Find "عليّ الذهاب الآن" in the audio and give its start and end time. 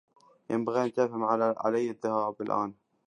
1.57-2.73